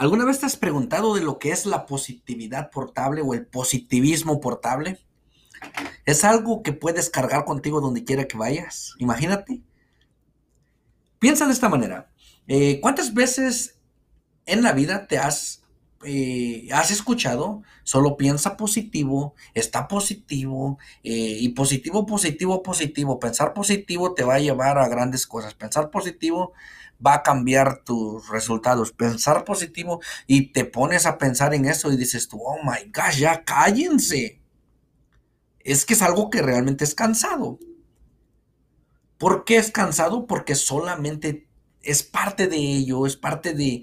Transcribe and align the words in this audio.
¿Alguna 0.00 0.24
vez 0.24 0.40
te 0.40 0.46
has 0.46 0.56
preguntado 0.56 1.14
de 1.14 1.20
lo 1.20 1.38
que 1.38 1.50
es 1.50 1.66
la 1.66 1.84
positividad 1.84 2.70
portable 2.70 3.20
o 3.20 3.34
el 3.34 3.44
positivismo 3.44 4.40
portable? 4.40 4.98
Es 6.06 6.24
algo 6.24 6.62
que 6.62 6.72
puedes 6.72 7.10
cargar 7.10 7.44
contigo 7.44 7.82
donde 7.82 8.02
quiera 8.02 8.24
que 8.24 8.38
vayas. 8.38 8.94
Imagínate. 8.96 9.60
Piensa 11.18 11.44
de 11.44 11.52
esta 11.52 11.68
manera. 11.68 12.10
Eh, 12.48 12.80
¿Cuántas 12.80 13.12
veces 13.12 13.78
en 14.46 14.62
la 14.62 14.72
vida 14.72 15.06
te 15.06 15.18
has, 15.18 15.59
eh, 16.04 16.68
has 16.72 16.90
escuchado? 16.90 17.62
Solo 17.84 18.16
piensa 18.16 18.56
positivo, 18.56 19.34
está 19.54 19.88
positivo, 19.88 20.78
eh, 21.02 21.36
y 21.40 21.50
positivo, 21.50 22.06
positivo, 22.06 22.62
positivo. 22.62 23.18
Pensar 23.18 23.52
positivo 23.52 24.14
te 24.14 24.24
va 24.24 24.36
a 24.36 24.40
llevar 24.40 24.78
a 24.78 24.88
grandes 24.88 25.26
cosas. 25.26 25.54
Pensar 25.54 25.90
positivo 25.90 26.52
va 27.04 27.14
a 27.14 27.22
cambiar 27.22 27.82
tus 27.84 28.28
resultados. 28.28 28.92
Pensar 28.92 29.44
positivo 29.44 30.00
y 30.26 30.52
te 30.52 30.64
pones 30.64 31.06
a 31.06 31.18
pensar 31.18 31.54
en 31.54 31.66
eso 31.66 31.92
y 31.92 31.96
dices 31.96 32.28
tú, 32.28 32.40
oh 32.42 32.58
my 32.62 32.90
gosh, 32.92 33.18
ya 33.18 33.44
cállense. 33.44 34.40
Es 35.60 35.84
que 35.84 35.94
es 35.94 36.02
algo 36.02 36.30
que 36.30 36.42
realmente 36.42 36.84
es 36.84 36.94
cansado. 36.94 37.58
¿Por 39.18 39.44
qué 39.44 39.58
es 39.58 39.70
cansado? 39.70 40.26
Porque 40.26 40.54
solamente 40.54 41.49
es 41.82 42.02
parte 42.02 42.46
de 42.46 42.56
ello, 42.56 43.06
es 43.06 43.16
parte 43.16 43.54
de, 43.54 43.82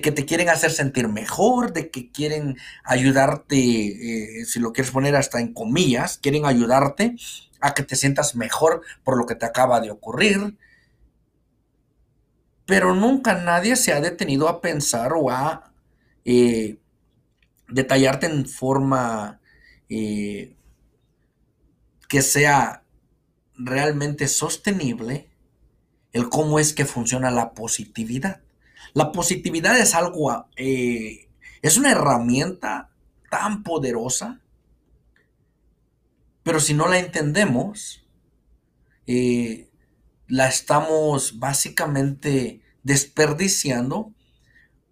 que 0.00 0.12
te 0.12 0.26
quieren 0.26 0.48
hacer 0.48 0.70
sentir 0.70 1.08
mejor, 1.08 1.72
de 1.72 1.90
que 1.90 2.10
quieren 2.10 2.56
ayudarte, 2.84 3.56
eh, 3.56 4.44
si 4.44 4.60
lo 4.60 4.72
quieres 4.72 4.92
poner 4.92 5.16
hasta 5.16 5.40
en 5.40 5.54
comillas, 5.54 6.18
quieren 6.18 6.44
ayudarte 6.44 7.16
a 7.60 7.74
que 7.74 7.82
te 7.82 7.96
sientas 7.96 8.36
mejor 8.36 8.82
por 9.04 9.16
lo 9.16 9.26
que 9.26 9.34
te 9.34 9.46
acaba 9.46 9.80
de 9.80 9.90
ocurrir, 9.90 10.56
pero 12.66 12.94
nunca 12.94 13.34
nadie 13.34 13.76
se 13.76 13.92
ha 13.92 14.00
detenido 14.00 14.48
a 14.48 14.60
pensar 14.60 15.12
o 15.14 15.30
a 15.30 15.72
eh, 16.24 16.78
detallarte 17.68 18.26
en 18.26 18.46
forma 18.46 19.40
eh, 19.88 20.54
que 22.08 22.22
sea 22.22 22.84
realmente 23.56 24.28
sostenible 24.28 25.29
el 26.12 26.28
cómo 26.28 26.58
es 26.58 26.72
que 26.72 26.84
funciona 26.84 27.30
la 27.30 27.52
positividad. 27.52 28.40
La 28.94 29.12
positividad 29.12 29.78
es 29.78 29.94
algo, 29.94 30.46
eh, 30.56 31.28
es 31.62 31.76
una 31.76 31.92
herramienta 31.92 32.90
tan 33.30 33.62
poderosa, 33.62 34.40
pero 36.42 36.58
si 36.58 36.74
no 36.74 36.88
la 36.88 36.98
entendemos, 36.98 38.04
la 40.30 40.46
estamos 40.46 41.38
básicamente 41.38 42.62
desperdiciando, 42.82 44.12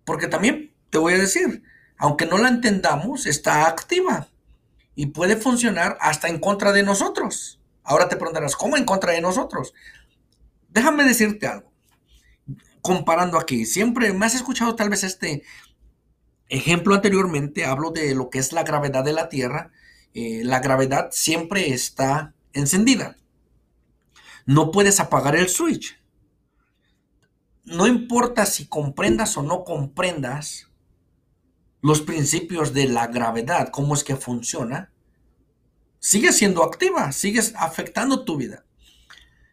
porque 0.04 0.26
también 0.26 0.74
te 0.90 0.98
voy 0.98 1.14
a 1.14 1.18
decir, 1.18 1.62
aunque 1.96 2.26
no 2.26 2.38
la 2.38 2.48
entendamos, 2.48 3.26
está 3.26 3.66
activa 3.66 4.28
y 4.94 5.06
puede 5.06 5.36
funcionar 5.36 5.96
hasta 6.00 6.28
en 6.28 6.40
contra 6.40 6.72
de 6.72 6.82
nosotros. 6.82 7.60
Ahora 7.84 8.08
te 8.08 8.16
preguntarás, 8.16 8.56
¿cómo 8.56 8.76
en 8.76 8.84
contra 8.84 9.12
de 9.12 9.20
nosotros? 9.20 9.72
Déjame 10.78 11.04
decirte 11.04 11.46
algo. 11.46 11.72
Comparando 12.80 13.38
aquí, 13.38 13.66
siempre 13.66 14.12
me 14.12 14.26
has 14.26 14.34
escuchado 14.34 14.76
tal 14.76 14.90
vez 14.90 15.04
este 15.04 15.42
ejemplo 16.48 16.94
anteriormente, 16.94 17.64
hablo 17.64 17.90
de 17.90 18.14
lo 18.14 18.30
que 18.30 18.38
es 18.38 18.52
la 18.52 18.62
gravedad 18.62 19.04
de 19.04 19.12
la 19.12 19.28
Tierra. 19.28 19.70
Eh, 20.14 20.42
la 20.44 20.60
gravedad 20.60 21.08
siempre 21.10 21.72
está 21.72 22.34
encendida 22.52 23.18
no 24.48 24.70
puedes 24.70 24.98
apagar 24.98 25.36
el 25.36 25.50
switch. 25.50 26.00
No 27.66 27.86
importa 27.86 28.46
si 28.46 28.66
comprendas 28.66 29.36
o 29.36 29.42
no 29.42 29.62
comprendas 29.62 30.70
los 31.82 32.00
principios 32.00 32.72
de 32.72 32.88
la 32.88 33.08
gravedad, 33.08 33.68
cómo 33.68 33.92
es 33.92 34.04
que 34.04 34.16
funciona, 34.16 34.90
sigue 35.98 36.32
siendo 36.32 36.64
activa, 36.64 37.12
sigues 37.12 37.52
afectando 37.56 38.24
tu 38.24 38.38
vida. 38.38 38.64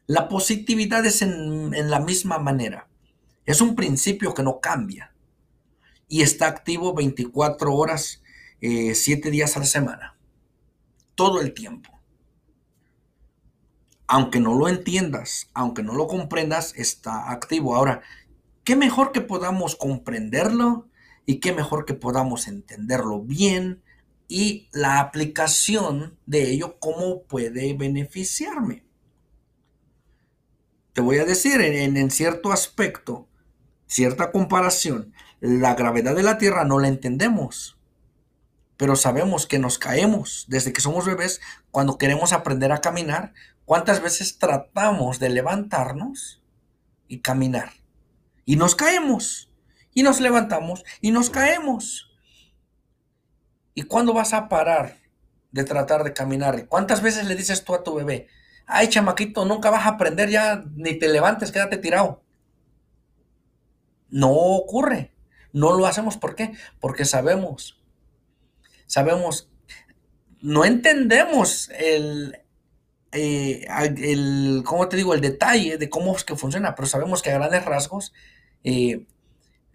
La 0.07 0.27
positividad 0.27 1.05
es 1.05 1.21
en, 1.21 1.89
la 1.89 1.99
misma 1.99 2.37
manera. 2.37 2.87
Es 3.45 3.61
un 3.61 3.75
principio 3.75 4.33
que 4.33 4.43
no 4.43 4.59
cambia 4.59 5.13
y 6.07 6.21
está 6.21 6.47
activo 6.47 6.93
24 6.93 7.73
horas, 7.73 8.21
7 8.61 9.27
eh, 9.27 9.31
días 9.31 9.55
a 9.55 9.59
la 9.59 9.65
semana, 9.65 10.17
todo 11.15 11.41
el 11.41 11.53
tiempo 11.53 11.95
aunque 14.07 14.39
no 14.39 14.53
lo 14.55 14.67
entiendas, 14.67 15.49
aunque 15.53 15.83
no 15.83 15.93
lo 15.93 16.07
comprendas, 16.07 16.73
está 16.75 17.31
activo. 17.31 17.75
Ahora, 17.75 18.01
qué 18.63 18.75
mejor 18.75 19.11
que 19.11 19.21
podamos 19.21 19.75
comprenderlo 19.75 20.87
y 21.25 21.39
qué 21.39 21.53
mejor 21.53 21.85
que 21.85 21.95
podamos 21.95 22.47
entenderlo 22.47 23.21
bien 23.21 23.81
y 24.27 24.69
la 24.71 24.99
aplicación 24.99 26.17
de 26.25 26.51
ello, 26.51 26.77
cómo 26.79 27.23
puede 27.23 27.73
beneficiarme. 27.73 28.84
Te 30.95 31.01
voy 31.01 31.19
a 31.19 31.25
decir, 31.25 31.61
en, 31.61 32.09
cierto 32.09 32.51
aspecto, 32.51 33.27
cierta 33.85 34.31
comparación, 34.31 35.13
la 35.39 35.75
gravedad 35.75 36.15
de 36.15 36.23
la 36.23 36.39
Tierra 36.39 36.65
no 36.65 36.79
la 36.79 36.87
entendemos, 36.87 37.77
pero 38.77 38.95
sabemos 38.95 39.45
que 39.45 39.59
nos 39.59 39.77
caemos 39.77 40.45
desde 40.47 40.73
que 40.73 40.81
somos 40.81 41.05
bebés 41.05 41.39
cuando 41.69 41.99
queremos 41.99 42.33
aprender 42.33 42.71
a 42.71 42.81
caminar 42.81 43.33
¿Cuántas 43.65 44.01
veces 44.01 44.37
tratamos 44.37 45.19
de 45.19 45.29
levantarnos 45.29 46.43
y 47.07 47.21
caminar? 47.21 47.71
Y 48.45 48.57
nos 48.57 48.75
caemos. 48.75 49.51
Y 49.91 50.03
nos 50.03 50.19
levantamos 50.19 50.83
y 51.01 51.11
nos 51.11 51.31
caemos. 51.31 52.11
¿Y 53.73 53.83
cuándo 53.83 54.13
vas 54.13 54.33
a 54.33 54.49
parar 54.49 54.99
de 55.51 55.63
tratar 55.63 56.03
de 56.03 56.13
caminar? 56.13 56.67
¿Cuántas 56.67 57.01
veces 57.01 57.25
le 57.25 57.35
dices 57.35 57.63
tú 57.63 57.73
a 57.73 57.83
tu 57.83 57.95
bebé, 57.95 58.27
ay 58.67 58.89
chamaquito, 58.89 59.45
nunca 59.45 59.69
vas 59.69 59.85
a 59.85 59.89
aprender 59.89 60.29
ya, 60.29 60.63
ni 60.75 60.97
te 60.97 61.07
levantes, 61.07 61.51
quédate 61.51 61.77
tirado? 61.77 62.21
No 64.09 64.31
ocurre. 64.31 65.11
No 65.51 65.73
lo 65.73 65.87
hacemos. 65.87 66.17
¿Por 66.17 66.35
qué? 66.35 66.51
Porque 66.79 67.05
sabemos. 67.05 67.81
Sabemos. 68.87 69.49
No 70.41 70.65
entendemos 70.65 71.69
el, 71.77 72.37
eh, 73.11 73.65
el, 73.97 74.63
¿cómo 74.65 74.89
te 74.89 74.97
digo? 74.97 75.13
El 75.13 75.21
detalle 75.21 75.77
de 75.77 75.89
cómo 75.89 76.15
es 76.15 76.23
que 76.23 76.35
funciona, 76.35 76.75
pero 76.75 76.87
sabemos 76.87 77.21
que 77.21 77.31
a 77.31 77.35
grandes 77.39 77.63
rasgos 77.65 78.13
eh, 78.63 79.05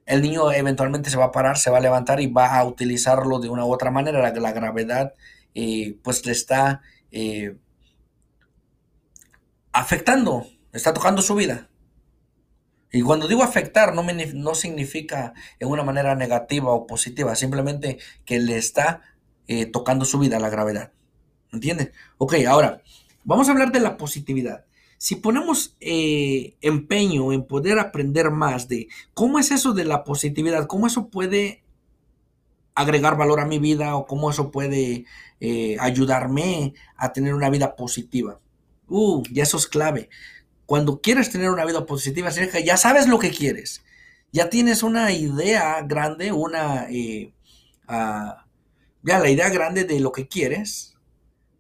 el 0.07 0.23
niño 0.23 0.53
eventualmente 0.53 1.11
se 1.11 1.17
va 1.17 1.27
a 1.27 1.33
parar, 1.33 1.57
se 1.57 1.71
va 1.71 1.79
a 1.79 1.81
levantar 1.81 2.21
y 2.21 2.27
va 2.27 2.59
a 2.59 2.65
utilizarlo 2.65 3.39
de 3.41 3.49
una 3.49 3.65
u 3.65 3.73
otra 3.73 3.91
manera. 3.91 4.21
La, 4.21 4.53
gravedad 4.53 5.15
eh, 5.55 5.97
pues 6.03 6.27
le 6.27 6.33
está 6.33 6.83
afectando, 9.81 10.47
está 10.73 10.93
tocando 10.93 11.23
su 11.23 11.35
vida. 11.35 11.69
Y 12.93 13.03
cuando 13.03 13.29
digo 13.29 13.43
afectar, 13.43 13.95
no, 13.95 14.55
significa 14.55 15.33
en 15.59 15.69
una 15.69 15.85
manera 15.85 16.15
negativa 16.17 16.73
o 16.73 16.87
positiva, 16.87 17.37
simplemente 17.37 17.99
que 18.25 18.41
le 18.41 18.57
está 18.57 19.03
tocando 19.73 20.05
su 20.05 20.19
vida 20.19 20.41
la 20.41 20.49
gravedad. 20.49 20.93
¿Entiendes? 21.53 21.91
Ok, 22.19 22.35
ahora, 22.49 22.83
Vamos 23.25 23.49
a 23.49 23.53
hablar 23.53 23.71
de 23.71 23.81
la 23.81 23.97
positividad. 23.97 24.65
Si 24.97 25.17
ponemos 25.17 25.77
eh, 25.81 26.57
empeño 26.63 27.33
en 27.33 27.45
poder 27.47 27.79
aprender 27.79 28.31
más 28.31 28.69
de 28.69 28.89
cómo 29.15 29.39
es 29.39 29.51
eso 29.51 29.73
de 29.73 29.85
la 29.85 30.05
positividad, 30.05 30.67
cómo 30.67 30.87
eso 30.87 31.09
puede 31.09 31.63
agregar 32.75 33.17
valor 33.17 33.41
a 33.41 33.47
mi 33.47 33.59
vida 33.59 33.95
o 33.97 34.07
cómo 34.07 34.31
eso 34.31 34.51
puede 34.51 35.05
eh, 35.41 35.77
ayudarme 35.81 36.75
a 36.97 37.13
tener 37.13 37.35
una 37.35 37.51
vida 37.51 37.77
positiva. 37.77 38.41
Uh, 38.91 39.23
ya 39.33 39.45
eso 39.45 39.57
es 39.57 39.67
clave. 39.67 40.11
Cuando 40.67 41.01
quieres 41.01 41.31
tener 41.31 41.49
una 41.49 41.65
vida 41.65 41.87
positiva, 41.87 42.31
ya 42.31 42.77
sabes 42.77 43.09
lo 43.09 43.19
que 43.19 43.31
quieres. 43.31 43.83
Ya 44.33 44.51
tienes 44.51 44.83
una 44.83 45.13
idea 45.13 45.81
grande, 45.83 46.33
una... 46.33 46.87
Eh, 46.91 47.33
ah, 47.89 48.45
ya 49.03 49.19
la 49.19 49.31
idea 49.31 49.49
grande 49.49 49.85
de 49.85 49.99
lo 49.99 50.13
que 50.13 50.29
quieres. 50.29 50.95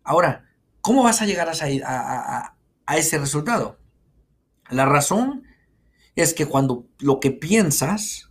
Ahora, 0.04 0.50
¿Cómo 0.80 1.02
vas 1.02 1.20
a 1.20 1.26
llegar 1.26 1.48
a, 1.48 2.96
ese 2.96 3.18
resultado? 3.18 3.78
La 4.70 4.86
razón 4.86 5.44
es 6.16 6.32
que 6.32 6.46
cuando 6.46 6.86
lo 6.98 7.20
que 7.20 7.30
piensas 7.30 8.30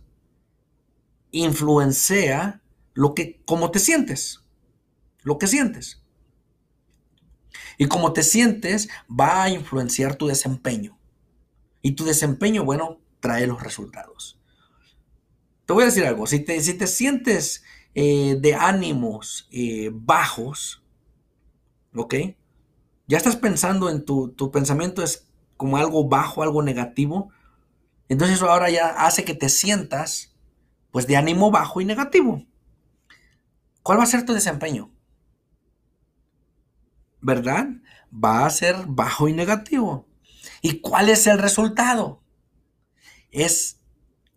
influencia 1.30 2.60
lo 2.92 3.14
que, 3.14 3.40
cómo 3.46 3.70
te 3.70 3.78
sientes, 3.78 4.44
lo 5.22 5.38
que 5.38 5.46
sientes. 5.46 5.99
Y 7.80 7.88
cómo 7.88 8.12
te 8.12 8.22
sientes 8.22 8.90
va 9.08 9.42
a 9.42 9.48
influenciar 9.48 10.16
tu 10.16 10.26
desempeño. 10.26 10.98
Y 11.80 11.92
tu 11.92 12.04
desempeño, 12.04 12.62
bueno, 12.62 12.98
trae 13.20 13.46
los 13.46 13.62
resultados. 13.62 14.38
Te 15.64 15.72
voy 15.72 15.84
a 15.84 15.86
decir 15.86 16.04
algo, 16.04 16.26
si 16.26 16.40
te, 16.40 16.60
si 16.60 16.74
te 16.74 16.86
sientes 16.86 17.64
eh, 17.94 18.36
de 18.38 18.54
ánimos 18.54 19.48
eh, 19.50 19.88
bajos, 19.94 20.84
¿ok? 21.94 22.14
ya 23.06 23.16
estás 23.16 23.36
pensando 23.36 23.88
en 23.88 24.04
tu, 24.04 24.28
tu 24.28 24.50
pensamiento 24.50 25.02
es 25.02 25.26
como 25.56 25.78
algo 25.78 26.06
bajo, 26.06 26.42
algo 26.42 26.62
negativo, 26.62 27.30
entonces 28.10 28.36
eso 28.36 28.50
ahora 28.50 28.68
ya 28.68 28.88
hace 28.88 29.24
que 29.24 29.34
te 29.34 29.48
sientas 29.48 30.36
pues 30.90 31.06
de 31.06 31.16
ánimo 31.16 31.50
bajo 31.50 31.80
y 31.80 31.86
negativo. 31.86 32.44
¿Cuál 33.82 34.00
va 34.00 34.02
a 34.02 34.06
ser 34.06 34.26
tu 34.26 34.34
desempeño? 34.34 34.92
¿Verdad? 37.20 37.68
Va 38.12 38.46
a 38.46 38.50
ser 38.50 38.76
bajo 38.86 39.28
y 39.28 39.32
negativo. 39.32 40.06
¿Y 40.62 40.80
cuál 40.80 41.08
es 41.08 41.26
el 41.26 41.38
resultado? 41.38 42.22
Es 43.30 43.80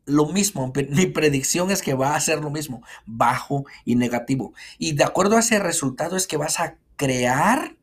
lo 0.06 0.28
mismo. 0.28 0.72
Mi 0.90 1.06
predicción 1.08 1.72
es 1.72 1.82
que 1.82 1.94
va 1.94 2.16
a 2.16 2.22
ser 2.22 2.40
lo 2.40 2.50
mismo, 2.50 2.84
bajo 3.06 3.66
y 3.86 3.96
negativo. 3.96 4.54
Y 4.78 4.94
de 4.94 5.04
acuerdo 5.04 5.38
a 5.38 5.40
ese 5.40 5.60
resultado 5.60 6.18
es 6.18 6.28
que 6.28 6.38
vas 6.38 6.60
a 6.60 6.78
crear 6.96 7.78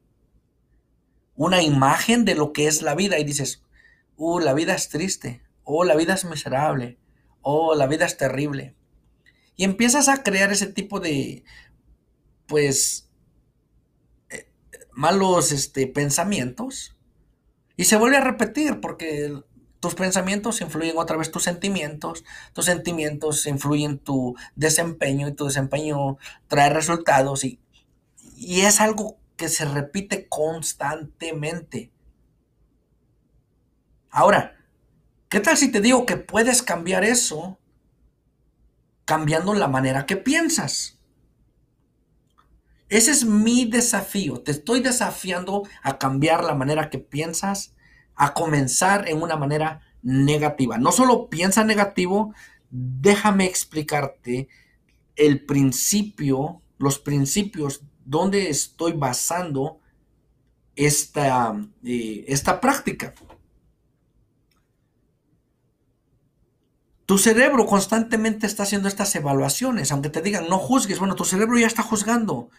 una 1.34 1.62
imagen 1.62 2.24
de 2.24 2.34
lo 2.34 2.52
que 2.52 2.66
es 2.66 2.82
la 2.82 2.94
vida 2.94 3.18
y 3.18 3.24
dices, 3.24 3.62
uh, 4.16 4.40
la 4.40 4.52
vida 4.52 4.74
es 4.74 4.88
triste, 4.90 5.42
oh, 5.64 5.84
la 5.84 5.96
vida 5.96 6.14
es 6.14 6.24
miserable, 6.24 6.98
oh, 7.40 7.74
la 7.74 7.86
vida 7.86 8.04
es 8.04 8.16
terrible. 8.16 8.74
Y 9.56 9.64
empiezas 9.64 10.08
a 10.08 10.22
crear 10.22 10.52
ese 10.52 10.66
tipo 10.66 11.00
de, 11.00 11.44
pues, 12.46 13.09
malos 14.92 15.52
este, 15.52 15.86
pensamientos. 15.86 16.96
Y 17.76 17.84
se 17.84 17.96
vuelve 17.96 18.18
a 18.18 18.22
repetir 18.22 18.80
porque 18.80 19.42
tus 19.80 19.94
pensamientos 19.94 20.60
influyen 20.60 20.98
otra 20.98 21.16
vez 21.16 21.30
tus 21.30 21.44
sentimientos, 21.44 22.24
tus 22.52 22.66
sentimientos 22.66 23.46
influyen 23.46 23.98
tu 23.98 24.36
desempeño 24.54 25.28
y 25.28 25.32
tu 25.32 25.46
desempeño 25.46 26.18
trae 26.48 26.70
resultados 26.70 27.44
y, 27.44 27.58
y 28.36 28.60
es 28.60 28.80
algo 28.80 29.18
que 29.36 29.48
se 29.48 29.64
repite 29.64 30.28
constantemente. 30.28 31.90
Ahora, 34.10 34.56
¿qué 35.30 35.40
tal 35.40 35.56
si 35.56 35.70
te 35.70 35.80
digo 35.80 36.04
que 36.04 36.18
puedes 36.18 36.62
cambiar 36.62 37.04
eso 37.04 37.60
cambiando 39.10 39.54
la 39.54 39.66
manera 39.66 40.06
que 40.06 40.16
piensas. 40.16 40.99
Ese 42.90 43.12
es 43.12 43.24
mi 43.24 43.66
desafío. 43.66 44.40
Te 44.40 44.50
estoy 44.50 44.80
desafiando 44.80 45.62
a 45.82 45.96
cambiar 45.96 46.42
la 46.42 46.56
manera 46.56 46.90
que 46.90 46.98
piensas, 46.98 47.72
a 48.16 48.34
comenzar 48.34 49.08
en 49.08 49.22
una 49.22 49.36
manera 49.36 49.80
negativa. 50.02 50.76
No 50.76 50.90
solo 50.90 51.30
piensa 51.30 51.62
negativo, 51.62 52.34
déjame 52.68 53.46
explicarte 53.46 54.48
el 55.14 55.46
principio, 55.46 56.62
los 56.78 56.98
principios 56.98 57.82
donde 58.04 58.50
estoy 58.50 58.92
basando 58.92 59.78
esta, 60.74 61.54
eh, 61.84 62.24
esta 62.26 62.60
práctica. 62.60 63.14
Tu 67.06 67.18
cerebro 67.18 67.66
constantemente 67.66 68.46
está 68.48 68.64
haciendo 68.64 68.88
estas 68.88 69.14
evaluaciones, 69.14 69.92
aunque 69.92 70.10
te 70.10 70.22
digan 70.22 70.48
no 70.48 70.58
juzgues, 70.58 70.98
bueno, 70.98 71.14
tu 71.14 71.24
cerebro 71.24 71.56
ya 71.56 71.66
está 71.68 71.82
juzgando 71.82 72.50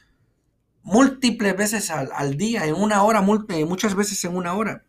múltiples 0.84 1.56
veces 1.56 1.90
al, 1.92 2.38
día, 2.38 2.66
en 2.66 2.76
una 2.76 3.04
hora, 3.04 3.22
muchas 3.22 3.96
veces 3.96 4.24
en 4.24 4.36
una 4.36 4.54
hora. 4.54 4.86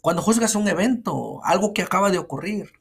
Cuando 0.00 0.22
juzgas 0.22 0.54
un 0.54 0.68
evento, 0.68 1.40
algo 1.44 1.74
que 1.74 1.82
acaba 1.82 2.10
de 2.10 2.18
ocurrir, 2.18 2.72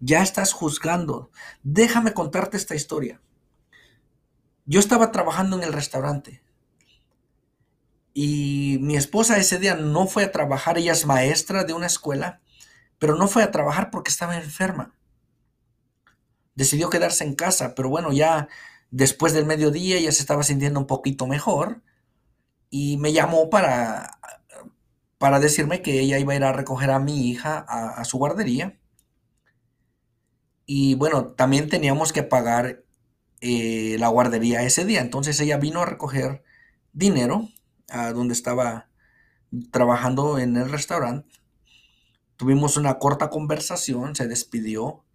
ya 0.00 0.22
estás 0.22 0.52
juzgando. 0.52 1.30
Déjame 1.62 2.14
contarte 2.14 2.56
esta 2.56 2.74
historia. 2.74 3.20
Yo 4.64 4.80
estaba 4.80 5.12
trabajando 5.12 5.56
en 5.56 5.62
el 5.62 5.72
restaurante 5.72 6.42
y 8.12 8.78
mi 8.80 8.96
esposa 8.96 9.36
ese 9.36 9.58
día 9.58 9.76
no 9.76 10.06
fue 10.06 10.24
a 10.24 10.32
trabajar, 10.32 10.78
ella 10.78 10.92
es 10.92 11.06
maestra 11.06 11.64
de 11.64 11.74
una 11.74 11.86
escuela, 11.86 12.40
pero 12.98 13.14
no 13.14 13.28
fue 13.28 13.42
a 13.42 13.50
trabajar 13.50 13.90
porque 13.90 14.10
estaba 14.10 14.36
enferma 14.36 14.96
decidió 16.56 16.90
quedarse 16.90 17.22
en 17.22 17.36
casa, 17.36 17.74
pero 17.76 17.88
bueno, 17.88 18.12
ya 18.12 18.48
después 18.96 19.32
del 19.32 19.46
mediodía 19.46 20.00
ya 20.00 20.10
se 20.10 20.20
estaba 20.20 20.42
sintiendo 20.42 20.80
un 20.80 20.86
poquito 20.86 21.26
mejor 21.26 21.82
y 22.70 22.96
me 22.96 23.12
llamó 23.12 23.50
para, 23.50 24.18
para 25.18 25.40
decirme 25.40 25.82
que 25.82 26.00
ella 26.00 26.18
iba 26.18 26.32
a 26.32 26.36
ir 26.36 26.44
a 26.44 26.52
recoger 26.52 26.90
a 26.90 26.98
mi 26.98 27.28
hija 27.28 27.58
a, 27.68 28.04
su 28.04 28.18
guardería. 28.18 28.78
Y 30.64 30.94
bueno, 30.94 31.28
también 31.28 31.68
teníamos 31.68 32.12
que 32.12 32.22
pagar 32.22 32.84
eh, 33.40 33.96
la 33.98 34.08
guardería 34.08 34.62
ese 34.62 34.84
día. 34.84 35.00
Entonces 35.00 35.38
ella 35.40 35.58
vino 35.58 35.82
a 35.82 35.86
recoger 35.86 36.42
dinero 36.92 37.48
a 37.88 38.12
donde 38.12 38.34
estaba 38.34 38.88
trabajando 39.70 40.38
en 40.38 40.56
el 40.56 40.70
restaurante. 40.70 41.28
Tuvimos 42.36 42.76
una 42.76 42.98
corta 42.98 43.30
conversación, 43.30 44.16
se 44.16 44.26
despidió 44.26 45.06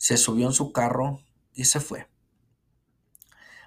se 0.00 0.16
subió 0.16 0.46
en 0.46 0.54
su 0.54 0.72
carro 0.72 1.20
y 1.52 1.66
se 1.66 1.78
fue. 1.78 2.09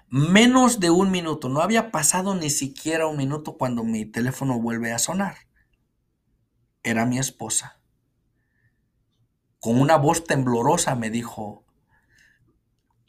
Menos 0.08 0.80
de 0.80 0.90
un 0.90 1.10
minuto, 1.10 1.48
no 1.48 1.60
había 1.60 1.90
pasado 1.90 2.34
ni 2.34 2.50
siquiera 2.50 3.06
un 3.06 3.16
minuto 3.16 3.56
cuando 3.56 3.84
mi 3.84 4.04
teléfono 4.04 4.60
vuelve 4.60 4.92
a 4.92 4.98
sonar. 4.98 5.36
Era 6.82 7.06
mi 7.06 7.18
esposa. 7.18 7.80
Con 9.60 9.80
una 9.80 9.96
voz 9.96 10.24
temblorosa 10.24 10.94
me 10.94 11.10
dijo, 11.10 11.64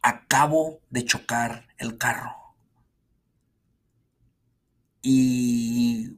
acabo 0.01 0.79
de 0.89 1.03
chocar 1.03 1.67
el 1.77 1.97
carro. 1.97 2.35
Y 5.01 6.17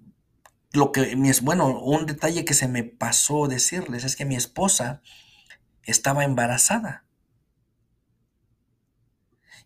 lo 0.74 0.92
que 0.92 1.16
bueno, 1.42 1.80
un 1.80 2.06
detalle 2.06 2.46
que 2.46 2.54
se 2.54 2.68
me 2.68 2.84
pasó 2.84 3.48
decirles 3.48 4.04
es 4.04 4.16
que 4.16 4.26
mi 4.26 4.36
esposa 4.36 5.02
estaba 5.84 6.24
embarazada. 6.24 7.07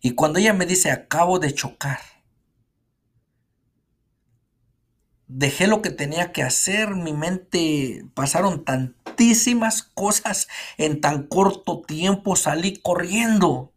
Y 0.02 0.14
cuando 0.16 0.40
ella 0.40 0.52
me 0.52 0.66
dice, 0.66 0.90
acabo 0.90 1.38
de 1.38 1.54
chocar, 1.54 2.00
dejé 5.28 5.68
lo 5.68 5.80
que 5.80 5.90
tenía 5.90 6.32
que 6.32 6.42
hacer, 6.42 6.96
mi 6.96 7.12
mente 7.12 8.04
pasaron 8.12 8.64
tantísimas 8.64 9.82
cosas 9.82 10.48
en 10.76 11.00
tan 11.00 11.28
corto 11.28 11.82
tiempo, 11.82 12.34
salí 12.34 12.78
corriendo 12.78 13.72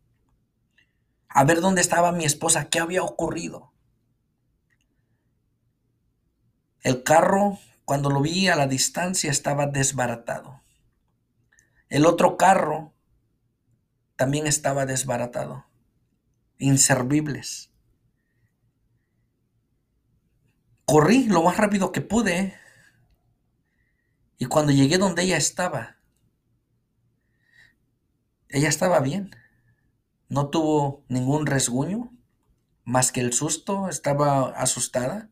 a 1.29 1.43
ver 1.43 1.61
dónde 1.61 1.81
estaba 1.81 2.11
mi 2.11 2.25
esposa, 2.25 2.69
qué 2.69 2.79
había 2.79 3.03
ocurrido. 3.03 3.71
El 6.81 7.03
carro, 7.03 7.59
cuando 7.83 8.09
lo 8.09 8.21
vi 8.21 8.47
a 8.47 8.55
la 8.55 8.67
distancia, 8.67 9.29
estaba 9.29 9.67
desbaratado. 9.67 10.61
El 11.89 12.05
otro 12.05 12.35
carro 12.37 12.93
también 14.15 14.47
estaba 14.47 14.85
desbaratado, 14.85 15.64
inservibles. 16.57 17.71
Corrí 20.85 21.25
lo 21.25 21.43
más 21.43 21.57
rápido 21.57 21.91
que 21.91 22.01
pude 22.01 22.53
y 24.37 24.45
cuando 24.45 24.71
llegué 24.71 24.97
donde 24.97 25.23
ella 25.23 25.37
estaba, 25.37 25.97
ella 28.49 28.69
estaba 28.69 28.99
bien. 28.99 29.35
No 30.29 30.49
tuvo 30.49 31.03
ningún 31.07 31.45
resguño 31.45 32.11
más 32.85 33.11
que 33.11 33.19
el 33.19 33.33
susto, 33.33 33.89
estaba 33.89 34.49
asustada. 34.49 35.29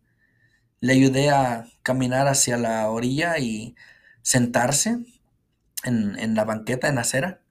Le 0.80 0.94
ayudé 0.94 1.30
a 1.30 1.68
caminar 1.84 2.28
hacia 2.28 2.58
la 2.58 2.90
orilla 2.90 3.38
y 3.38 3.76
sentarse 4.24 4.98
en, 5.84 6.36
la 6.36 6.44
banqueta, 6.44 6.90
en 6.90 6.98
acera. 6.98 7.43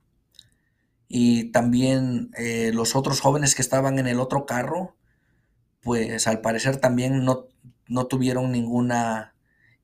Y 1.15 1.51
también 1.53 2.31
eh, 2.39 2.71
los 2.73 2.97
otros 2.97 3.21
jóvenes 3.21 3.55
que 3.55 3.61
estaban 3.61 3.99
en 3.99 4.07
el 4.07 4.19
otro 4.19 4.47
carro, 4.47 4.97
pues 5.83 6.27
al 6.27 6.41
parecer 6.41 6.79
también 6.79 7.23
no, 7.23 7.49
no 7.87 8.07
tuvieron 8.07 8.51
ninguna 8.51 9.35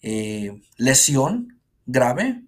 eh, 0.01 0.63
lesión 0.79 1.61
grave. 1.85 2.45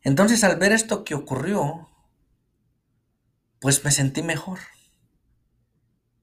Entonces 0.00 0.42
al 0.42 0.56
ver 0.56 0.72
esto 0.72 1.04
que 1.04 1.14
ocurrió, 1.14 1.90
pues 3.60 3.84
me 3.84 3.90
sentí 3.90 4.22
mejor. 4.22 4.60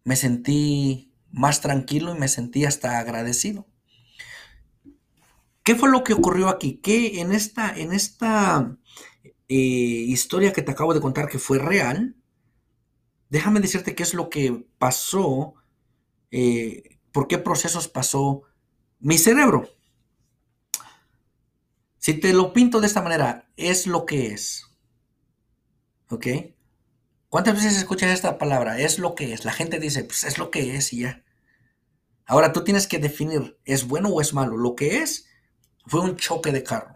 Me 0.05 0.15
sentí 0.15 1.13
más 1.29 1.61
tranquilo 1.61 2.15
y 2.15 2.19
me 2.19 2.27
sentí 2.27 2.65
hasta 2.65 2.97
agradecido. 2.97 3.67
¿Qué 5.63 5.75
fue 5.75 5.89
lo 5.89 6.03
que 6.03 6.13
ocurrió 6.13 6.50
aquí? 6.50 6.77
Que 6.77 7.22
en 7.22 7.32
esta, 7.32 7.74
en 7.75 7.93
esta 7.93 8.77
eh, 9.48 9.55
historia 9.55 10.51
que 10.51 10.62
te 10.62 10.72
acabo 10.72 10.93
de 10.93 11.00
contar 11.01 11.29
que 11.29 11.39
fue 11.39 11.58
real, 11.58 12.17
déjame 13.29 13.62
decirte 13.62 13.96
qué 13.96 14.03
es 14.03 14.13
lo 14.13 14.29
que 14.29 14.67
pasó, 14.77 15.55
eh, 16.32 17.00
por 17.13 17.27
qué 17.27 17.38
procesos 17.38 17.88
pasó 17.88 18.43
mi 19.00 19.17
cerebro. 19.17 19.70
Si 21.98 22.13
te 22.15 22.34
lo 22.34 22.51
pinto 22.51 22.82
de 22.82 22.88
esta 22.88 23.01
manera, 23.01 23.50
es 23.55 23.88
lo 23.88 24.05
que 24.05 24.27
es. 24.27 24.65
¿Ok? 26.10 26.27
¿Cuántas 27.29 27.55
veces 27.55 27.77
escuchas 27.77 28.12
esta 28.12 28.38
palabra? 28.38 28.79
Es 28.79 29.00
lo 29.00 29.15
que 29.15 29.32
es. 29.32 29.46
La 29.46 29.53
gente 29.53 29.79
dice, 29.79 30.03
pues 30.03 30.25
es 30.25 30.38
lo 30.38 30.51
que 30.51 30.75
es 30.75 30.91
y 30.91 31.00
ya. 31.00 31.24
Ahora 32.25 32.51
tú 32.51 32.65
tienes 32.65 32.86
que 32.88 33.00
definir, 33.00 33.58
¿es 33.63 33.88
bueno 33.88 34.10
o 34.10 34.20
es 34.20 34.34
malo? 34.34 34.58
Lo 34.58 34.75
que 34.75 35.00
es 35.00 35.27
fue 35.85 36.01
un 36.01 36.15
choque 36.15 36.51
de 36.51 36.63
carro. 36.63 36.95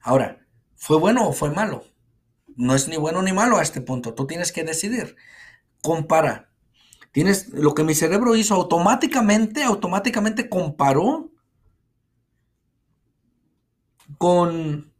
Ahora, 0.00 0.46
¿fue 0.76 0.98
bueno 0.98 1.28
o 1.28 1.32
fue 1.32 1.50
malo? 1.50 1.84
No 2.56 2.74
es 2.74 2.88
ni 2.88 2.96
bueno 2.96 3.22
ni 3.22 3.32
malo 3.32 3.58
a 3.58 3.62
este 3.62 3.80
punto. 3.80 4.14
Tú 4.14 4.26
tienes 4.26 4.52
que 4.52 4.64
decidir. 4.64 5.16
Compara. 5.82 6.50
Tienes 7.12 7.48
lo 7.48 7.74
que 7.74 7.84
mi 7.84 7.94
cerebro 7.94 8.36
hizo 8.36 8.54
automáticamente, 8.54 9.62
automáticamente 9.62 10.48
comparó 10.48 11.30
con 14.18 14.92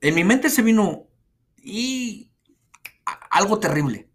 en 0.00 0.14
mi 0.14 0.24
mente 0.24 0.50
se 0.50 0.62
vino 0.62 1.08
y 1.56 2.32
algo 3.30 3.60
terrible. 3.60 4.10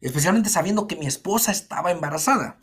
Especialmente 0.00 0.50
sabiendo 0.50 0.86
que 0.86 0.96
mi 0.96 1.06
esposa 1.06 1.52
estaba 1.52 1.92
embarazada. 1.92 2.60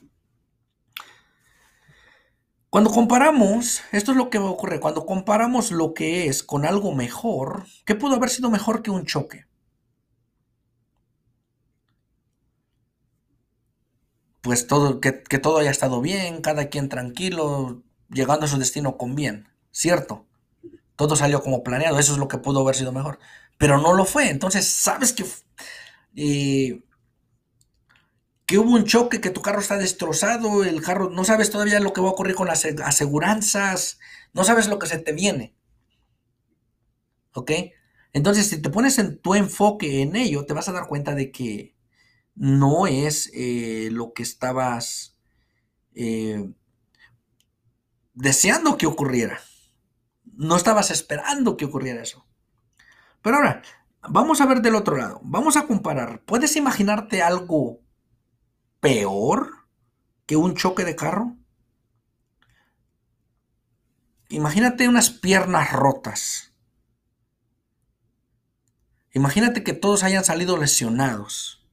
Cuando 2.70 2.92
comparamos, 2.92 3.82
esto 3.92 4.12
es 4.12 4.18
lo 4.18 4.30
que 4.30 4.38
ocurre, 4.38 4.80
cuando 4.80 5.06
comparamos 5.06 5.72
lo 5.72 5.94
que 5.94 6.28
es 6.28 6.44
con 6.44 6.66
algo 6.66 6.94
mejor, 6.94 7.66
¿qué 7.86 7.96
pudo 7.96 8.16
haber 8.16 8.30
sido 8.30 8.50
mejor 8.52 8.82
que 8.84 8.92
un 8.92 9.06
choque? 9.06 9.46
Pues 14.42 14.68
todo, 14.68 15.00
que, 15.02 15.12
todo 15.12 15.58
haya 15.60 15.72
estado 15.72 16.02
bien, 16.02 16.42
cada 16.42 16.70
quien 16.70 16.88
tranquilo, 16.90 17.84
llegando 18.10 18.46
a 18.46 18.50
su 18.50 18.58
destino 18.58 18.98
con 18.98 19.16
bien, 19.16 19.48
¿cierto? 19.72 20.26
todo 20.96 21.16
salió 21.16 21.42
como 21.42 21.64
planeado, 21.64 22.00
eso 22.00 22.14
es 22.14 22.20
lo 22.20 22.28
que 22.28 22.38
pudo 22.40 22.62
haber 22.62 22.76
sido 22.76 22.92
mejor, 22.92 23.20
pero 23.58 23.80
no 23.80 23.94
lo 23.94 24.06
fue, 24.06 24.30
entonces 24.30 24.68
sabes 24.68 25.14
que, 25.14 25.26
eh, 26.16 26.84
que 28.50 28.58
hubo 28.58 28.72
un 28.72 28.84
choque, 28.84 29.22
que 29.22 29.30
tu 29.30 29.44
carro 29.44 29.60
está 29.60 29.78
destrozado, 29.78 30.64
el 30.64 30.82
carro, 30.82 31.12
no 31.12 31.24
sabes 31.24 31.52
todavía 31.52 31.80
lo 31.80 31.94
que 31.94 32.02
va 32.02 32.08
a 32.08 32.14
ocurrir 32.14 32.34
con 32.34 32.48
las 32.48 32.66
aseguranzas, 32.66 34.00
no 34.34 34.44
sabes 34.44 34.68
lo 34.68 34.80
que 34.80 34.88
se 34.88 34.98
te 34.98 35.14
viene, 35.14 35.56
¿ok? 37.34 37.52
Entonces, 38.12 38.48
si 38.48 38.60
te 38.60 38.72
pones 38.72 38.98
en 38.98 39.20
tu 39.20 39.36
enfoque 39.36 40.02
en 40.02 40.16
ello, 40.16 40.48
te 40.48 40.56
vas 40.56 40.68
a 40.68 40.72
dar 40.72 40.88
cuenta 40.88 41.14
de 41.14 41.32
que 41.32 41.76
no 42.34 42.88
es 42.88 43.30
eh, 43.36 43.90
lo 43.92 44.14
que 44.14 44.24
estabas 44.24 45.16
eh, 45.94 46.52
deseando 48.16 48.80
que 48.80 48.88
ocurriera. 48.88 49.42
No 50.24 50.56
estabas 50.56 50.90
esperando 50.90 51.56
que 51.56 51.66
ocurriera 51.66 52.02
eso. 52.02 52.26
Pero 53.22 53.36
ahora, 53.36 53.62
vamos 54.10 54.42
a 54.42 54.48
ver 54.48 54.64
del 54.64 54.74
otro 54.74 54.98
lado. 54.98 55.22
Vamos 55.24 55.56
a 55.56 55.68
comparar. 55.68 56.24
¿Puedes 56.26 56.56
imaginarte 56.56 57.22
algo 57.22 57.88
peor 58.80 59.68
que 60.26 60.36
un 60.36 60.56
choque 60.56 60.86
de 60.86 60.96
carro? 60.96 61.36
Imagínate 64.30 64.88
unas 64.88 65.10
piernas 65.10 65.72
rotas. 65.74 66.54
Imagínate 69.12 69.64
que 69.64 69.74
todos 69.74 70.04
hayan 70.04 70.24
salido 70.24 70.56
lesionados. 70.56 71.68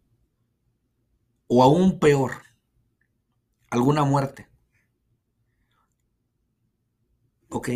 O 1.48 1.62
aún 1.62 2.00
peor, 2.00 2.42
alguna 3.70 4.04
muerte. 4.04 4.48
¿Ok? 7.50 7.68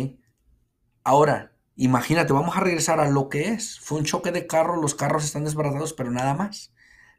Ahora, 1.03 1.55
imagínate, 1.75 2.33
vamos 2.33 2.57
a 2.57 2.59
regresar 2.59 2.99
a 2.99 3.09
lo 3.09 3.29
que 3.29 3.49
es. 3.49 3.79
Fue 3.79 3.99
un 3.99 4.05
choque 4.05 4.31
de 4.31 4.47
carro, 4.47 4.81
los 4.81 4.95
carros 4.95 5.23
están 5.23 5.43
desbaratados, 5.43 5.93
pero 5.93 6.11
nada 6.11 6.33
más. 6.33 6.73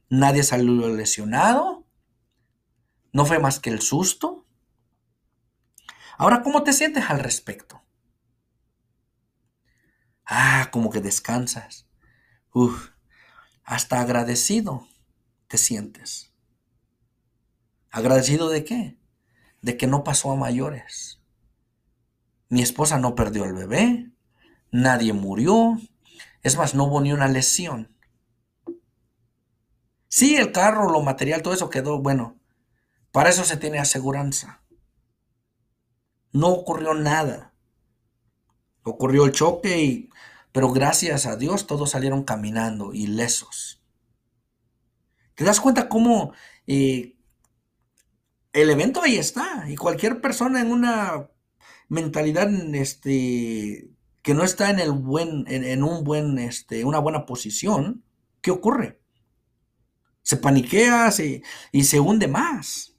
Nadie 0.09 0.42
salió 0.42 0.88
lesionado. 0.88 1.82
No 3.12 3.26
fue 3.26 3.38
más 3.38 3.61
que 3.61 3.71
el 3.71 3.81
susto. 3.81 4.47
Ahora, 6.16 6.42
¿cómo 6.42 6.62
te 6.62 6.73
sientes 6.73 7.04
al 7.09 7.21
respecto? 7.21 7.83
Ah, 10.25 10.69
como 10.73 10.90
que 10.90 11.00
descansas. 11.00 11.87
Uf, 12.52 12.90
hasta 13.64 14.00
agradecido 14.00 14.87
te 15.49 15.59
sientes. 15.59 16.33
¿Agradecido 17.90 18.49
de 18.49 18.64
qué? 18.64 18.99
De 19.61 19.76
que 19.76 19.87
no 19.87 20.04
pasó 20.04 20.33
a 20.33 20.37
mayores. 20.37 21.21
Mi 22.49 22.62
esposa 22.62 22.99
no 22.99 23.14
perdió 23.14 23.45
el 23.45 23.52
bebé, 23.54 24.11
nadie 24.71 25.12
murió, 25.12 25.78
es 26.42 26.57
más, 26.57 26.75
no 26.75 26.85
hubo 26.85 27.00
ni 27.00 27.12
una 27.12 27.28
lesión. 27.28 27.97
Sí, 30.09 30.37
el 30.37 30.52
carro, 30.52 30.90
lo 30.90 31.00
material, 31.00 31.42
todo 31.42 31.54
eso 31.54 31.71
quedó, 31.71 32.00
bueno, 32.00 32.38
para 33.12 33.28
eso 33.28 33.45
se 33.45 33.59
tiene 33.59 33.78
aseguranza. 33.78 34.62
No 36.33 36.49
ocurrió 36.49 36.95
nada. 36.95 37.54
Ocurrió 38.83 39.26
el 39.26 39.33
choque 39.33 39.83
y, 39.83 40.11
pero 40.50 40.73
gracias 40.73 41.26
a 41.26 41.37
Dios 41.37 41.66
todos 41.66 41.90
salieron 41.90 42.25
caminando 42.25 42.95
ilesos. 42.95 43.83
¿Te 45.35 45.45
das 45.45 45.61
cuenta 45.61 45.88
cómo 45.88 46.33
eh, 46.66 47.16
el 48.52 48.71
evento 48.71 49.02
ahí 49.02 49.16
está? 49.16 49.66
Y 49.69 49.76
cualquier 49.76 50.21
persona 50.21 50.61
en 50.61 50.71
una 50.73 51.31
mentalidad 51.88 52.49
este, 52.75 53.90
que 54.23 54.35
no 54.35 54.42
está 54.42 54.71
en, 54.71 54.78
el 54.78 54.92
buen, 54.92 55.45
en, 55.49 55.83
un 55.83 56.02
buen, 56.02 56.38
este, 56.38 56.85
una 56.85 56.99
buena 56.99 57.26
posición, 57.26 58.04
¿qué 58.40 58.50
ocurre? 58.50 59.02
Se 60.23 60.37
paniquea 60.37 61.11
y 61.73 61.85
se 61.85 62.00
hunde 62.00 62.28
más. 62.28 62.92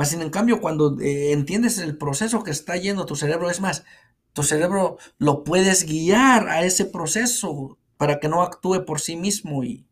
Más 0.00 0.14
en 0.14 0.30
cambio, 0.30 0.62
cuando 0.62 0.98
eh, 0.98 1.30
entiendes 1.32 1.76
el 1.76 1.98
proceso 1.98 2.42
que 2.42 2.50
está 2.50 2.74
yendo 2.74 3.04
tu 3.04 3.16
cerebro, 3.16 3.50
es 3.50 3.60
más, 3.60 3.84
tu 4.32 4.42
cerebro 4.42 4.96
lo 5.18 5.44
puedes 5.44 5.84
guiar 5.84 6.48
a 6.48 6.64
ese 6.64 6.86
proceso 6.86 7.78
para 7.98 8.18
que 8.18 8.30
no 8.30 8.40
actúe 8.40 8.86
por 8.86 8.98
sí 8.98 9.18
mismo 9.18 9.62
y 9.62 9.86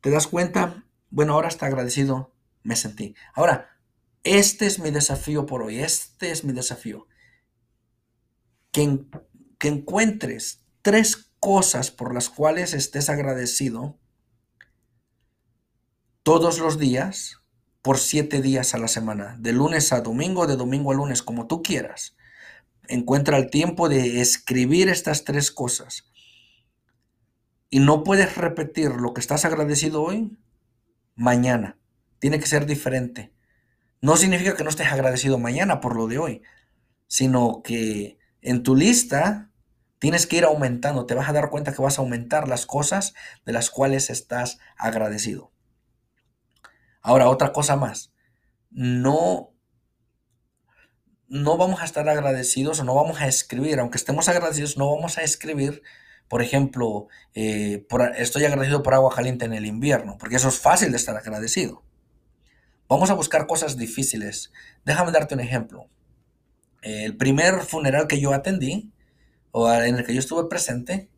te 0.00 0.08
das 0.08 0.26
cuenta, 0.26 0.86
bueno, 1.10 1.34
ahora 1.34 1.48
está 1.48 1.66
agradecido, 1.66 2.32
me 2.62 2.74
sentí. 2.74 3.14
Ahora, 3.34 3.68
este 4.22 4.64
es 4.64 4.78
mi 4.78 4.90
desafío 4.90 5.44
por 5.44 5.62
hoy, 5.62 5.80
este 5.80 6.30
es 6.30 6.42
mi 6.42 6.54
desafío. 6.54 7.06
Que, 8.72 9.04
que 9.58 9.68
encuentres 9.68 10.64
tres 10.80 11.30
cosas 11.38 11.90
por 11.90 12.14
las 12.14 12.30
cuales 12.30 12.72
estés 12.72 13.10
agradecido 13.10 13.98
todos 16.22 16.58
los 16.60 16.78
días 16.78 17.43
por 17.84 17.98
siete 17.98 18.40
días 18.40 18.72
a 18.72 18.78
la 18.78 18.88
semana, 18.88 19.36
de 19.38 19.52
lunes 19.52 19.92
a 19.92 20.00
domingo, 20.00 20.46
de 20.46 20.56
domingo 20.56 20.90
a 20.90 20.94
lunes, 20.94 21.22
como 21.22 21.46
tú 21.46 21.62
quieras. 21.62 22.16
Encuentra 22.88 23.36
el 23.36 23.50
tiempo 23.50 23.90
de 23.90 24.22
escribir 24.22 24.88
estas 24.88 25.24
tres 25.24 25.50
cosas. 25.50 26.10
Y 27.68 27.80
no 27.80 28.02
puedes 28.02 28.38
repetir 28.38 28.92
lo 28.92 29.12
que 29.12 29.20
estás 29.20 29.44
agradecido 29.44 30.02
hoy 30.02 30.34
mañana. 31.14 31.76
Tiene 32.20 32.40
que 32.40 32.46
ser 32.46 32.64
diferente. 32.64 33.34
No 34.00 34.16
significa 34.16 34.56
que 34.56 34.64
no 34.64 34.70
estés 34.70 34.90
agradecido 34.90 35.36
mañana 35.38 35.82
por 35.82 35.94
lo 35.94 36.06
de 36.06 36.16
hoy, 36.16 36.42
sino 37.06 37.60
que 37.62 38.16
en 38.40 38.62
tu 38.62 38.76
lista 38.76 39.50
tienes 39.98 40.26
que 40.26 40.38
ir 40.38 40.44
aumentando, 40.44 41.04
te 41.04 41.12
vas 41.12 41.28
a 41.28 41.34
dar 41.34 41.50
cuenta 41.50 41.74
que 41.74 41.82
vas 41.82 41.98
a 41.98 42.00
aumentar 42.00 42.48
las 42.48 42.64
cosas 42.64 43.12
de 43.44 43.52
las 43.52 43.68
cuales 43.68 44.08
estás 44.08 44.58
agradecido. 44.78 45.53
Ahora, 47.04 47.28
otra 47.28 47.52
cosa 47.52 47.76
más, 47.76 48.14
no, 48.70 49.52
no 51.28 51.58
vamos 51.58 51.82
a 51.82 51.84
estar 51.84 52.08
agradecidos 52.08 52.80
o 52.80 52.84
no 52.84 52.94
vamos 52.94 53.20
a 53.20 53.28
escribir, 53.28 53.78
aunque 53.78 53.98
estemos 53.98 54.26
agradecidos, 54.30 54.78
no 54.78 54.90
vamos 54.90 55.18
a 55.18 55.22
escribir, 55.22 55.82
por 56.28 56.40
ejemplo, 56.40 57.08
eh, 57.34 57.86
estoy 58.16 58.46
agradecido 58.46 58.82
por 58.82 58.94
agua 58.94 59.14
caliente 59.14 59.44
en 59.44 59.52
el 59.52 59.66
invierno, 59.66 60.16
porque 60.18 60.36
eso 60.36 60.48
es 60.48 60.58
fácil 60.58 60.92
de 60.92 60.96
estar 60.96 61.14
agradecido. 61.14 61.84
Vamos 62.88 63.10
a 63.10 63.14
buscar 63.14 63.46
cosas 63.46 63.76
difíciles. 63.76 64.50
Déjame 64.86 65.12
darte 65.12 65.34
un 65.34 65.40
ejemplo. 65.40 65.90
El 66.80 67.18
primer 67.18 67.60
funeral 67.60 68.06
que 68.06 68.18
yo 68.18 68.32
atendí, 68.32 68.90
o 69.50 69.70
en 69.70 69.96
el 69.96 70.06
que 70.06 70.14
yo 70.14 70.20
estuve 70.20 70.48
presente, 70.48 71.10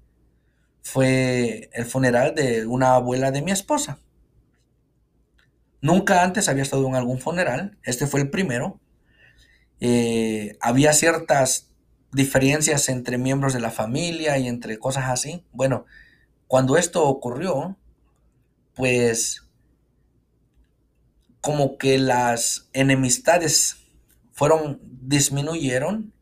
fue 0.82 1.70
el 1.74 1.84
funeral 1.84 2.34
de 2.34 2.66
una 2.66 2.96
abuela 2.96 3.30
de 3.30 3.42
mi 3.42 3.52
esposa. 3.52 4.00
Nunca 5.80 6.22
antes 6.22 6.48
había 6.48 6.62
estado 6.62 6.86
en 6.86 6.94
algún 6.94 7.18
funeral, 7.18 7.76
este 7.82 8.06
fue 8.06 8.20
el 8.20 8.30
primero. 8.30 8.80
Eh, 9.80 10.56
había 10.60 10.92
ciertas 10.92 11.70
diferencias 12.12 12.88
entre 12.88 13.18
miembros 13.18 13.52
de 13.52 13.60
la 13.60 13.70
familia 13.70 14.38
y 14.38 14.48
entre 14.48 14.78
cosas 14.78 15.04
así. 15.08 15.44
Bueno, 15.52 15.84
cuando 16.48 16.76
esto 16.76 17.04
ocurrió, 17.04 17.76
pues 18.74 19.42
como 21.40 21.78
que 21.78 21.98
las 21.98 22.68
enemistades 22.72 23.76
fueron, 24.32 24.80
disminuyeron 24.82 26.12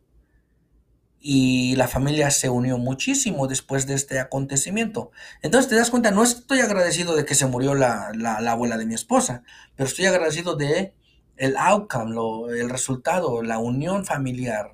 y 1.27 1.75
la 1.77 1.89
familia 1.89 2.31
se 2.31 2.51
unió 2.51 2.77
muchísimo 2.77 3.47
después 3.47 3.87
de 3.87 3.95
este 3.95 4.21
acontecimiento. 4.21 5.11
Entonces 5.41 5.71
te 5.71 5.75
das 5.75 5.91
cuenta, 5.91 6.11
no 6.11 6.23
estoy 6.23 6.61
agradecido 6.61 7.17
de 7.17 7.25
que 7.25 7.35
se 7.35 7.47
murió 7.47 7.75
la, 7.75 8.13
abuela 8.47 8.77
de 8.77 8.85
mi 8.85 8.93
esposa, 8.93 9.43
pero 9.75 9.89
estoy 9.89 10.05
agradecido 10.05 10.55
de 10.55 10.93
el 11.39 11.57
outcome, 11.57 12.15
el 12.61 12.69
resultado, 12.69 13.43
la 13.43 13.59
unión 13.59 14.05
familiar. 14.05 14.71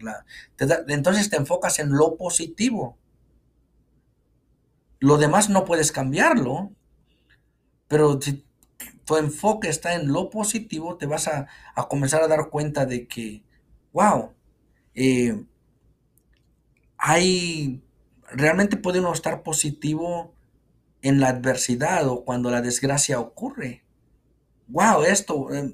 entonces 0.89 1.31
te 1.31 1.37
enfocas 1.37 1.79
en 1.79 1.93
lo 1.93 2.17
positivo. 2.17 2.99
Lo 4.99 5.19
demás 5.19 5.51
no 5.51 5.65
puedes 5.65 5.93
cambiarlo, 5.93 6.73
pero 7.87 8.21
si 8.21 8.45
tu 9.05 9.17
enfoque 9.17 9.69
está 9.69 9.95
en 9.95 10.13
lo 10.13 10.31
positivo, 10.31 10.97
te 10.97 11.07
vas 11.07 11.29
a, 11.29 11.47
comenzar 11.89 12.25
a 12.25 12.29
dar 12.29 12.51
cuenta 12.51 12.87
de 12.87 13.07
que, 13.07 13.45
wow, 13.93 14.33
eh, 14.97 15.45
hay, 17.01 17.83
realmente 18.31 18.77
puede 18.77 19.01
uno 19.01 19.13
estar 19.13 19.43
positivo 19.43 20.35
en 21.03 21.19
la 21.19 21.31
adversidad 21.31 22.07
o 22.07 22.25
cuando 22.25 22.51
la 22.51 22.61
desgracia 22.61 23.19
ocurre. 23.19 23.85
Wow, 24.69 25.05
esto. 25.05 25.53
Eh, 25.53 25.73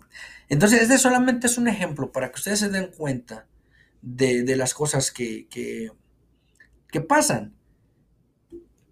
entonces, 0.48 0.82
este 0.82 0.98
solamente 0.98 1.48
es 1.48 1.58
un 1.58 1.66
ejemplo 1.66 2.12
para 2.12 2.30
que 2.30 2.36
ustedes 2.36 2.60
se 2.60 2.68
den 2.68 2.92
cuenta 2.96 3.48
de, 4.02 4.56
las 4.56 4.72
cosas 4.72 5.10
que, 5.10 5.48
que, 5.48 5.90
pasan. 7.00 7.54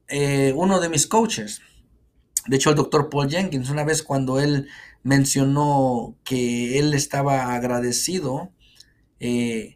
Eh, 0.09 0.53
uno 0.55 0.81
de 0.81 0.91
mis 0.91 1.07
coaches, 1.07 1.63
de 2.47 2.57
hecho 2.57 2.69
el 2.69 2.77
doctor 2.77 3.09
Paul 3.09 3.31
Jenkins, 3.31 3.71
una 3.71 3.85
vez 3.85 4.03
cuando 4.03 4.39
él 4.39 4.69
mencionó 5.03 6.15
que 6.25 6.79
él 6.79 6.93
estaba 6.93 7.55
agradecido 7.55 8.53
eh, 9.21 9.74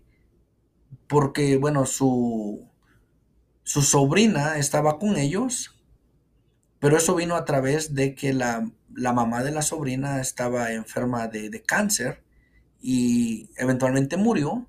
porque, 1.09 1.57
bueno, 1.57 1.87
su, 1.87 2.69
su 3.65 3.83
sobrina 3.83 4.59
estaba 4.59 4.99
con 4.99 5.17
ellos, 5.17 5.75
pero 6.79 6.97
eso 6.97 7.15
vino 7.15 7.35
a 7.35 7.45
través 7.45 7.95
de 7.95 8.15
que 8.15 8.33
la, 8.33 8.71
mamá 8.95 9.43
de 9.43 9.51
la 9.51 9.63
sobrina 9.63 10.21
estaba 10.21 10.73
enferma 10.73 11.29
de, 11.29 11.51
de 11.51 11.63
cáncer 11.63 12.23
y 12.81 13.51
eventualmente 13.57 14.17
murió, 14.17 14.67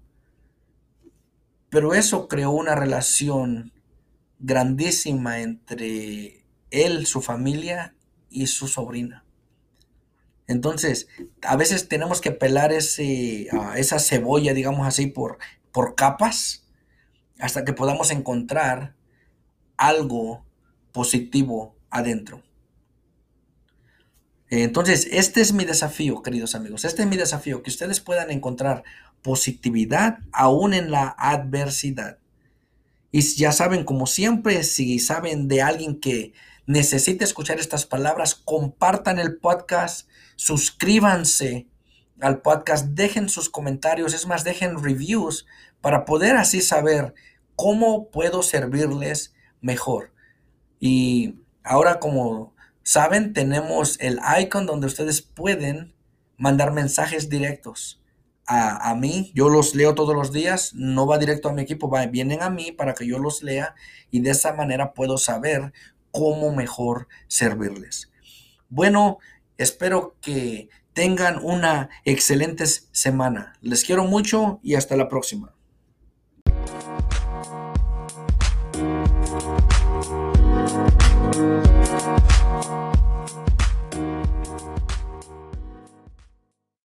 pero 1.69 1.93
eso 1.93 2.27
creó 2.27 2.51
una 2.51 2.75
relación 2.75 3.71
grandísima 4.39 5.41
entre 5.41 6.45
él, 6.71 7.05
su 7.05 7.21
familia 7.21 7.95
y 8.29 8.47
su 8.47 8.67
sobrina. 8.67 9.25
Entonces, 10.47 11.07
a 11.43 11.55
veces 11.55 11.87
tenemos 11.87 12.21
que 12.21 12.31
pelar 12.31 12.73
ese, 12.73 13.47
ah, 13.51 13.75
esa 13.77 13.99
cebolla, 13.99 14.55
digamos 14.55 14.87
así, 14.87 15.05
por, 15.05 15.37
por 15.71 15.95
capas, 15.95 16.65
hasta 17.39 17.63
que 17.63 17.73
podamos 17.73 18.11
encontrar 18.11 18.95
algo 19.77 20.45
positivo 20.91 21.75
adentro. 21.89 22.43
Entonces, 24.49 25.07
este 25.11 25.41
es 25.41 25.53
mi 25.53 25.63
desafío, 25.63 26.23
queridos 26.23 26.55
amigos. 26.55 26.83
Este 26.83 27.03
es 27.03 27.07
mi 27.07 27.17
desafío, 27.17 27.61
que 27.61 27.69
ustedes 27.69 27.99
puedan 27.99 28.31
encontrar 28.31 28.83
positividad 29.21 30.19
aún 30.31 30.73
en 30.73 30.91
la 30.91 31.15
adversidad. 31.17 32.17
Y 33.11 33.21
ya 33.21 33.51
saben, 33.51 33.83
como 33.83 34.07
siempre, 34.07 34.63
si 34.63 34.99
saben 34.99 35.47
de 35.47 35.61
alguien 35.61 35.99
que 35.99 36.33
necesita 36.65 37.23
escuchar 37.23 37.59
estas 37.59 37.85
palabras, 37.85 38.35
compartan 38.35 39.19
el 39.19 39.37
podcast, 39.37 40.07
suscríbanse 40.35 41.67
al 42.21 42.41
podcast, 42.41 42.87
dejen 42.87 43.29
sus 43.29 43.49
comentarios, 43.49 44.13
es 44.13 44.27
más, 44.27 44.43
dejen 44.43 44.81
reviews 44.83 45.45
para 45.81 46.05
poder 46.05 46.35
así 46.35 46.61
saber 46.61 47.13
cómo 47.55 48.09
puedo 48.09 48.43
servirles 48.43 49.33
mejor. 49.61 50.13
Y 50.79 51.35
ahora, 51.63 51.99
como 51.99 52.53
saben, 52.83 53.33
tenemos 53.33 53.99
el 53.99 54.19
icon 54.41 54.65
donde 54.65 54.87
ustedes 54.87 55.21
pueden 55.21 55.93
mandar 56.37 56.71
mensajes 56.71 57.29
directos 57.29 57.99
a, 58.51 58.95
mí, 58.95 59.31
yo 59.35 59.47
los 59.47 59.75
leo 59.75 59.93
todos 59.93 60.15
los 60.15 60.31
días, 60.31 60.73
no 60.73 61.05
va 61.05 61.19
directo 61.19 61.49
a 61.49 61.53
mi 61.53 61.61
equipo, 61.61 61.87
va, 61.87 62.07
vienen 62.07 62.41
a 62.41 62.49
mí 62.49 62.71
para 62.71 62.95
que 62.95 63.05
yo 63.05 63.19
los 63.19 63.43
lea 63.43 63.75
y 64.09 64.21
de 64.21 64.31
esa 64.31 64.53
manera 64.53 64.93
puedo 64.93 65.19
saber 65.19 65.71
cómo 66.09 66.51
mejor 66.51 67.07
servirles. 67.27 68.11
Bueno, 68.67 69.19
espero 69.59 70.15
que 70.19 70.69
tengan 70.99 71.39
una 71.41 71.89
excelente 72.03 72.65
semana. 72.67 73.53
Les 73.61 73.85
quiero 73.85 74.03
mucho 74.03 74.59
y 74.61 74.75
hasta 74.75 74.97
la 74.97 75.07
próxima. 75.07 75.53